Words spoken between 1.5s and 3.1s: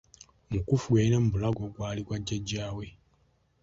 gw'ali gwa jjajja we.